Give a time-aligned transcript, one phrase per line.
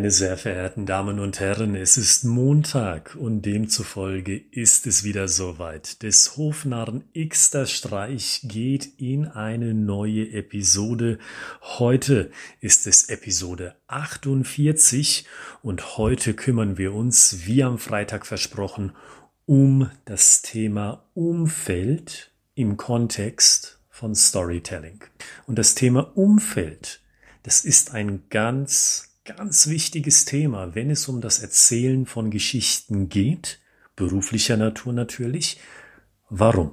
[0.00, 6.02] Meine sehr verehrten Damen und Herren, es ist Montag und demzufolge ist es wieder soweit.
[6.02, 11.18] Des Hofnarren Xter Streich geht in eine neue Episode.
[11.60, 12.30] Heute
[12.62, 15.26] ist es Episode 48
[15.62, 18.92] und heute kümmern wir uns, wie am Freitag versprochen,
[19.44, 25.04] um das Thema Umfeld im Kontext von Storytelling.
[25.46, 27.02] Und das Thema Umfeld,
[27.42, 33.60] das ist ein ganz ganz wichtiges Thema, wenn es um das Erzählen von Geschichten geht,
[33.96, 35.60] beruflicher Natur natürlich.
[36.28, 36.72] Warum?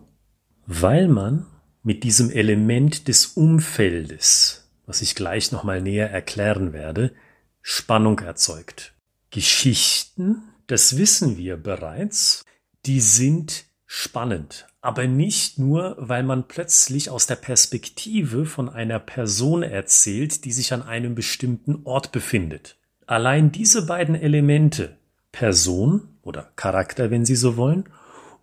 [0.66, 1.46] Weil man
[1.84, 7.14] mit diesem Element des Umfeldes, was ich gleich nochmal näher erklären werde,
[7.62, 8.94] Spannung erzeugt.
[9.30, 12.46] Geschichten, das wissen wir bereits,
[12.86, 19.64] die sind spannend, aber nicht nur, weil man plötzlich aus der Perspektive von einer Person
[19.64, 22.78] erzählt, die sich an einem bestimmten Ort befindet.
[23.06, 24.98] Allein diese beiden Elemente,
[25.32, 27.86] Person oder Charakter, wenn Sie so wollen,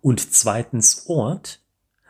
[0.01, 1.61] und zweitens Ort,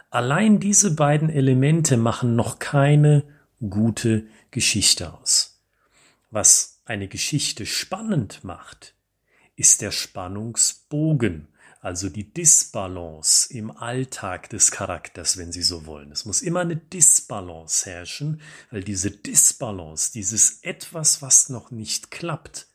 [0.09, 3.23] allein diese beiden Elemente machen noch keine
[3.69, 5.61] gute Geschichte aus.
[6.29, 8.95] Was eine Geschichte spannend macht,
[9.55, 11.47] ist der Spannungsbogen,
[11.85, 16.11] also die Disbalance im Alltag des Charakters, wenn Sie so wollen.
[16.11, 18.41] Es muss immer eine Disbalance herrschen,
[18.71, 22.69] weil diese Disbalance, dieses etwas, was noch nicht klappt,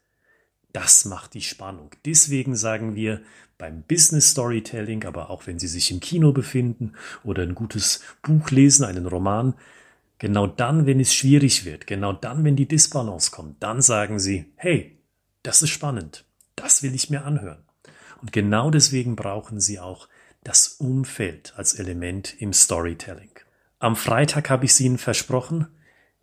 [0.73, 1.91] das macht die Spannung.
[2.05, 3.21] Deswegen sagen wir
[3.59, 6.93] beim Business Storytelling, aber auch wenn Sie sich im Kino befinden
[7.25, 9.55] oder ein gutes Buch lesen, einen Roman,
[10.19, 14.53] genau dann, wenn es schwierig wird, genau dann, wenn die Disbalance kommt, dann sagen Sie,
[14.55, 15.01] hey,
[15.43, 17.65] das ist spannend, das will ich mir anhören.
[18.21, 20.09] Und genau deswegen brauchen sie auch
[20.45, 23.31] das Umfeld als Element im Storytelling.
[23.79, 25.69] Am Freitag habe ich es Ihnen versprochen,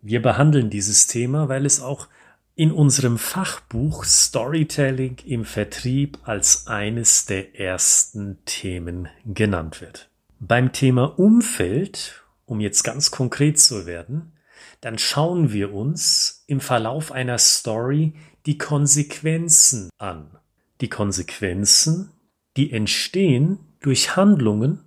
[0.00, 2.06] wir behandeln dieses Thema, weil es auch
[2.54, 10.08] in unserem Fachbuch Storytelling im Vertrieb als eines der ersten Themen genannt wird.
[10.40, 14.32] Beim Thema Umfeld, um jetzt ganz konkret zu werden,
[14.80, 18.14] dann schauen wir uns im Verlauf einer Story
[18.46, 20.38] die Konsequenzen an
[20.80, 22.12] die Konsequenzen,
[22.56, 24.80] die entstehen durch Handlungen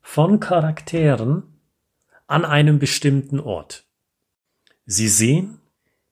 [0.00, 1.44] von Charakteren
[2.26, 3.84] an einem bestimmten Ort.
[4.86, 5.60] Sie sehen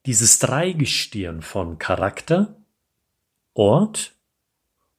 [0.07, 2.57] dieses Dreigestirn von Charakter,
[3.55, 4.15] Ort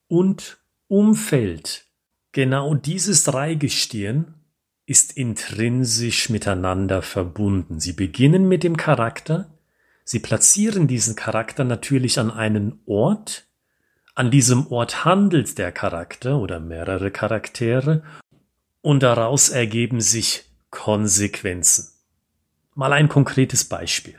[0.07, 1.85] und Umfeld.
[2.31, 4.35] Genau dieses Dreigestirn
[4.85, 7.79] ist intrinsisch miteinander verbunden.
[7.79, 9.50] Sie beginnen mit dem Charakter,
[10.03, 13.47] sie platzieren diesen Charakter natürlich an einen Ort,
[14.16, 18.03] an diesem Ort handelt der Charakter oder mehrere Charaktere
[18.81, 21.90] und daraus ergeben sich Konsequenzen.
[22.75, 24.16] Mal ein konkretes Beispiel.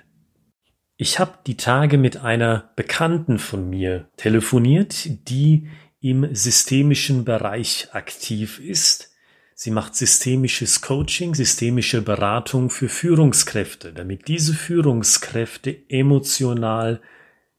[0.96, 5.68] Ich habe die Tage mit einer Bekannten von mir telefoniert, die
[6.00, 9.12] im systemischen Bereich aktiv ist.
[9.54, 17.00] Sie macht systemisches Coaching, systemische Beratung für Führungskräfte, damit diese Führungskräfte emotional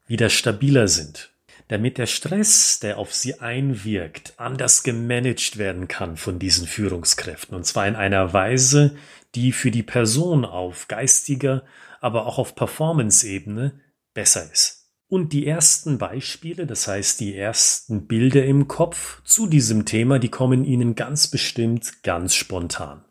[0.05, 1.34] wieder stabiler sind
[1.67, 7.55] damit der Stress, der auf sie einwirkt, anders gemanagt werden kann von diesen Führungskräften.
[7.55, 8.95] Und zwar in einer Weise,
[9.33, 11.63] die für die Person auf geistiger,
[12.01, 13.79] aber auch auf Performance-Ebene
[14.13, 14.85] besser ist.
[15.07, 20.29] Und die ersten Beispiele, das heißt die ersten Bilder im Kopf zu diesem Thema, die
[20.29, 23.05] kommen Ihnen ganz bestimmt ganz spontan.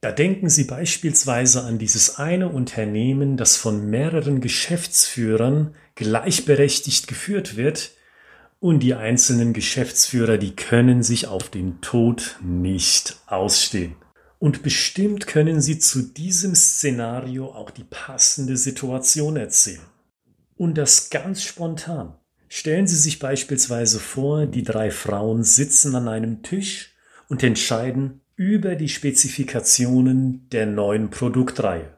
[0.00, 7.92] Da denken Sie beispielsweise an dieses eine Unternehmen, das von mehreren Geschäftsführern gleichberechtigt geführt wird
[8.60, 13.96] und die einzelnen Geschäftsführer, die können sich auf den Tod nicht ausstehen.
[14.38, 19.80] Und bestimmt können Sie zu diesem Szenario auch die passende Situation erzählen.
[20.56, 22.14] Und das ganz spontan.
[22.48, 26.92] Stellen Sie sich beispielsweise vor, die drei Frauen sitzen an einem Tisch
[27.28, 31.96] und entscheiden, über die Spezifikationen der neuen Produktreihe.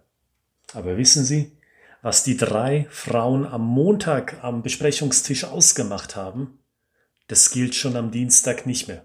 [0.72, 1.56] Aber wissen Sie,
[2.06, 6.61] was die drei Frauen am Montag am Besprechungstisch ausgemacht haben?
[7.26, 9.05] Das gilt schon am Dienstag nicht mehr,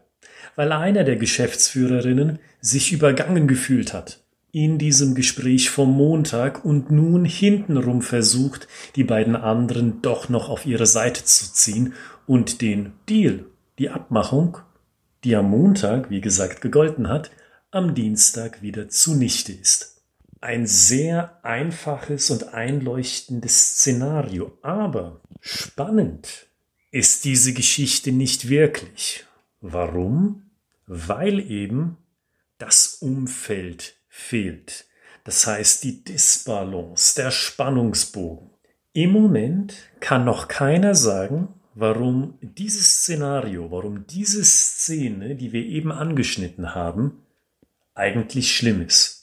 [0.56, 7.26] weil einer der Geschäftsführerinnen sich übergangen gefühlt hat in diesem Gespräch vom Montag und nun
[7.26, 11.94] hintenrum versucht, die beiden anderen doch noch auf ihre Seite zu ziehen
[12.28, 13.46] und den Deal,
[13.80, 14.60] die Abmachung
[15.24, 17.32] die am Montag, wie gesagt, gegolten hat,
[17.72, 19.91] am Dienstag wieder zunichte ist.
[20.44, 26.48] Ein sehr einfaches und einleuchtendes Szenario, aber spannend
[26.90, 29.24] ist diese Geschichte nicht wirklich.
[29.62, 30.50] Warum?
[30.88, 31.98] Weil eben
[32.58, 34.86] das Umfeld fehlt.
[35.24, 38.50] Das heißt, die Disbalance, der Spannungsbogen.
[38.94, 45.92] Im Moment kann noch keiner sagen, warum dieses Szenario, warum diese Szene, die wir eben
[45.92, 47.22] angeschnitten haben,
[47.94, 49.21] eigentlich schlimm ist.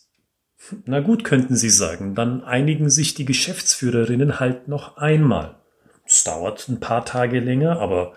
[0.85, 5.57] Na gut, könnten Sie sagen, dann einigen sich die Geschäftsführerinnen halt noch einmal.
[6.07, 8.15] Es dauert ein paar Tage länger, aber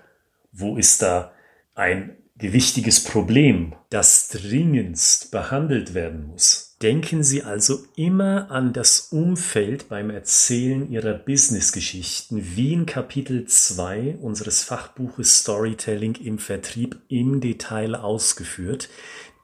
[0.51, 1.31] wo ist da
[1.75, 6.71] ein gewichtiges Problem, das dringendst behandelt werden muss?
[6.81, 14.18] Denken Sie also immer an das Umfeld beim Erzählen Ihrer Businessgeschichten, wie in Kapitel 2
[14.19, 18.89] unseres Fachbuches Storytelling im Vertrieb im Detail ausgeführt.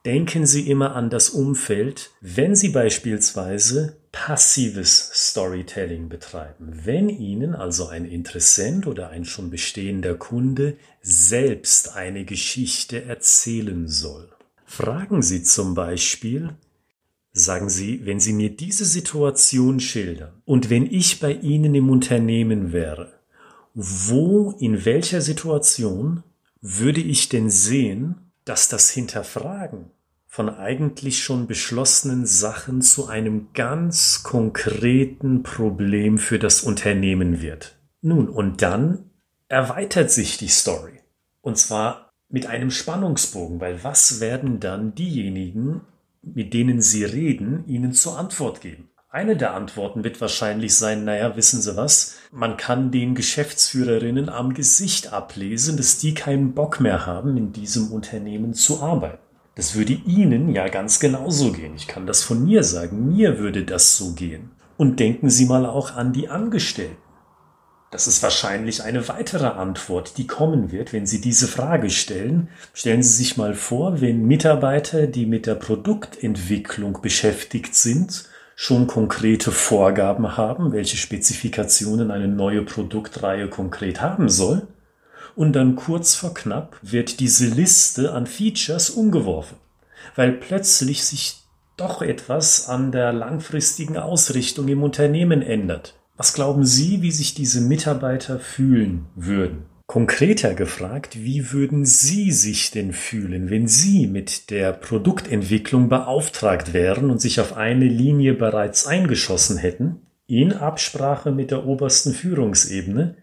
[0.04, 6.80] Denken Sie immer an das Umfeld, wenn Sie beispielsweise passives Storytelling betreiben.
[6.84, 14.30] Wenn Ihnen also ein Interessent oder ein schon bestehender Kunde selbst eine Geschichte erzählen soll.
[14.64, 16.54] Fragen Sie zum Beispiel,
[17.38, 22.72] Sagen Sie, wenn Sie mir diese Situation schildern und wenn ich bei Ihnen im Unternehmen
[22.72, 23.12] wäre,
[23.74, 26.24] wo, in welcher Situation
[26.60, 29.90] würde ich denn sehen, dass das Hinterfragen
[30.26, 37.78] von eigentlich schon beschlossenen Sachen zu einem ganz konkreten Problem für das Unternehmen wird?
[38.00, 39.10] Nun, und dann
[39.48, 41.00] erweitert sich die Story.
[41.40, 45.80] Und zwar mit einem Spannungsbogen, weil was werden dann diejenigen
[46.22, 48.90] mit denen Sie reden, Ihnen zur Antwort geben.
[49.10, 54.52] Eine der Antworten wird wahrscheinlich sein, naja, wissen Sie was, man kann den Geschäftsführerinnen am
[54.52, 59.22] Gesicht ablesen, dass die keinen Bock mehr haben, in diesem Unternehmen zu arbeiten.
[59.54, 61.74] Das würde Ihnen ja ganz genauso gehen.
[61.74, 63.16] Ich kann das von mir sagen.
[63.16, 64.50] Mir würde das so gehen.
[64.76, 66.98] Und denken Sie mal auch an die Angestellten.
[67.90, 72.50] Das ist wahrscheinlich eine weitere Antwort, die kommen wird, wenn Sie diese Frage stellen.
[72.74, 78.28] Stellen Sie sich mal vor, wenn Mitarbeiter, die mit der Produktentwicklung beschäftigt sind,
[78.60, 84.66] schon konkrete Vorgaben haben, welche Spezifikationen eine neue Produktreihe konkret haben soll.
[85.36, 89.58] Und dann kurz vor knapp wird diese Liste an Features umgeworfen,
[90.16, 91.44] weil plötzlich sich
[91.76, 95.94] doch etwas an der langfristigen Ausrichtung im Unternehmen ändert.
[96.16, 99.66] Was glauben Sie, wie sich diese Mitarbeiter fühlen würden?
[99.88, 107.10] Konkreter gefragt, wie würden Sie sich denn fühlen, wenn Sie mit der Produktentwicklung beauftragt wären
[107.10, 113.16] und sich auf eine Linie bereits eingeschossen hätten, in Absprache mit der obersten Führungsebene,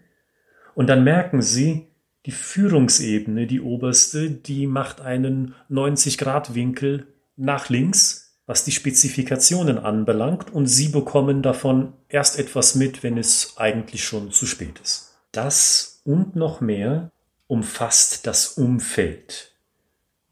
[0.74, 1.86] und dann merken Sie,
[2.26, 10.66] die Führungsebene, die oberste, die macht einen 90-Grad-Winkel nach links was die Spezifikationen anbelangt und
[10.66, 15.16] Sie bekommen davon erst etwas mit, wenn es eigentlich schon zu spät ist.
[15.32, 17.10] Das und noch mehr
[17.46, 19.52] umfasst das Umfeld.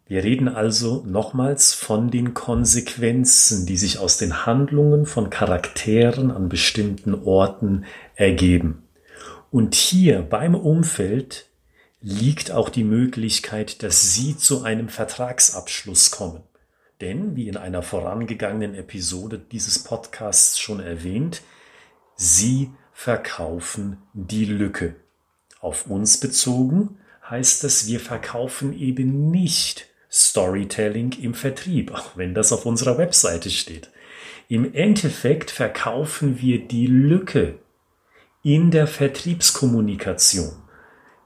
[0.06, 6.48] Wir reden also nochmals von den Konsequenzen, die sich aus den Handlungen von Charakteren an
[6.48, 7.84] bestimmten Orten
[8.14, 8.82] ergeben.
[9.50, 11.46] Und hier beim Umfeld
[12.00, 16.42] liegt auch die Möglichkeit, dass Sie zu einem Vertragsabschluss kommen.
[17.00, 21.40] Denn, wie in einer vorangegangenen Episode dieses Podcasts schon erwähnt,
[22.14, 24.96] Sie verkaufen die Lücke.
[25.64, 26.98] Auf uns bezogen
[27.30, 33.48] heißt das, wir verkaufen eben nicht Storytelling im Vertrieb, auch wenn das auf unserer Webseite
[33.48, 33.88] steht.
[34.48, 37.60] Im Endeffekt verkaufen wir die Lücke
[38.42, 40.52] in der Vertriebskommunikation,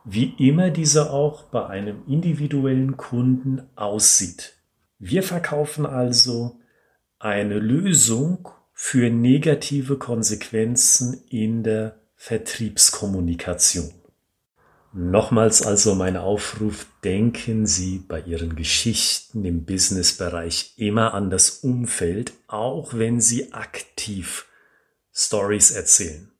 [0.05, 4.55] wie immer diese auch bei einem individuellen Kunden aussieht.
[5.01, 6.61] Wir verkaufen also
[7.19, 13.98] eine Lösung für negative Konsequenzen in der Vertriebskommunikation.
[14.93, 22.33] Nochmals also mein Aufruf, denken Sie bei Ihren Geschichten im Businessbereich immer an das Umfeld,
[22.47, 24.47] auch wenn Sie aktiv
[25.13, 26.33] Stories erzählen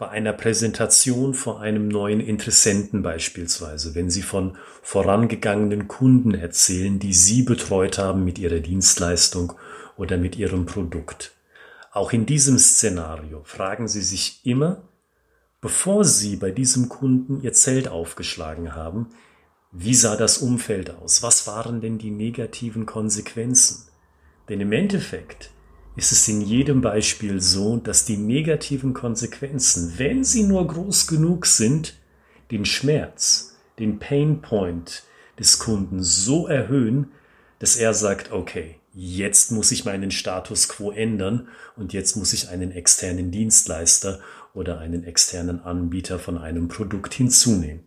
[0.00, 7.12] bei einer Präsentation vor einem neuen Interessenten beispielsweise, wenn Sie von vorangegangenen Kunden erzählen, die
[7.12, 9.52] Sie betreut haben mit Ihrer Dienstleistung
[9.98, 11.32] oder mit Ihrem Produkt.
[11.92, 14.88] Auch in diesem Szenario fragen Sie sich immer,
[15.60, 19.08] bevor Sie bei diesem Kunden Ihr Zelt aufgeschlagen haben,
[19.72, 21.22] wie sah das Umfeld aus?
[21.22, 23.88] Was waren denn die negativen Konsequenzen?
[24.48, 25.50] Denn im Endeffekt
[25.96, 31.46] ist es in jedem Beispiel so, dass die negativen Konsequenzen, wenn sie nur groß genug
[31.46, 31.94] sind,
[32.50, 35.04] den Schmerz, den Pain Point
[35.38, 37.12] des Kunden so erhöhen,
[37.60, 42.48] dass er sagt, okay, jetzt muss ich meinen Status quo ändern und jetzt muss ich
[42.48, 44.20] einen externen Dienstleister
[44.54, 47.84] oder einen externen Anbieter von einem Produkt hinzunehmen.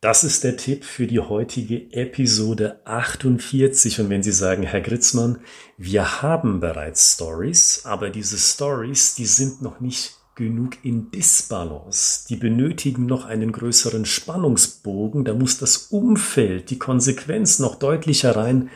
[0.00, 4.00] Das ist der Tipp für die heutige Episode 48.
[4.00, 5.40] Und wenn Sie sagen, Herr Gritzmann,
[5.76, 12.28] wir haben bereits Stories, aber diese Stories, die sind noch nicht genug in Disbalance.
[12.28, 15.24] Die benötigen noch einen größeren Spannungsbogen.
[15.24, 18.70] Da muss das Umfeld, die Konsequenz noch deutlicher rein.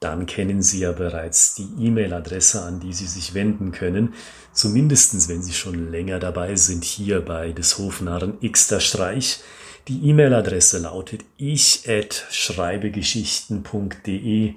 [0.00, 4.12] Dann kennen Sie ja bereits die E-Mail-Adresse, an die Sie sich wenden können.
[4.52, 9.40] Zumindestens, wenn Sie schon länger dabei sind, hier bei des Hofnarren Xter Streich.
[9.88, 14.54] Die E-Mail-Adresse lautet ich at schreibegeschichten.de.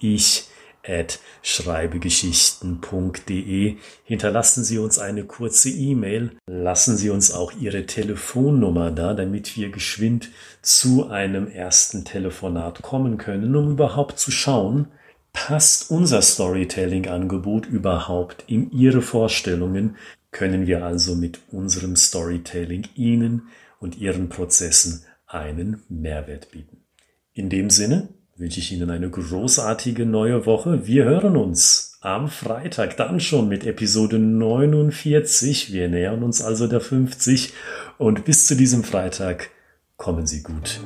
[0.00, 0.48] Ich
[0.86, 3.76] at schreibegeschichten.de.
[4.04, 6.32] Hinterlassen Sie uns eine kurze E-Mail.
[6.46, 10.30] Lassen Sie uns auch Ihre Telefonnummer da, damit wir geschwind
[10.62, 14.88] zu einem ersten Telefonat kommen können, um überhaupt zu schauen,
[15.32, 19.96] passt unser Storytelling-Angebot überhaupt in Ihre Vorstellungen?
[20.30, 23.48] Können wir also mit unserem Storytelling Ihnen
[23.80, 26.84] und Ihren Prozessen einen Mehrwert bieten.
[27.32, 30.86] In dem Sinne wünsche ich Ihnen eine großartige neue Woche.
[30.86, 35.72] Wir hören uns am Freitag dann schon mit Episode 49.
[35.72, 37.52] Wir nähern uns also der 50
[37.98, 39.50] und bis zu diesem Freitag
[39.96, 40.80] kommen Sie gut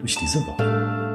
[0.00, 1.11] durch diese Woche.